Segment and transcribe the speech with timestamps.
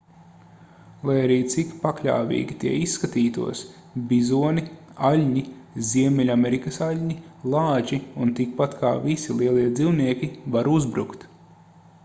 [1.07, 3.59] lai arī cik pakļāvīgi tie izskatītos
[4.13, 4.63] bizoni
[5.09, 5.43] aļņi
[5.89, 7.17] ziemeļamerikas aļņi
[7.57, 11.29] lāči un tikpat kā visi lielie dzīvnieki var uzbrukt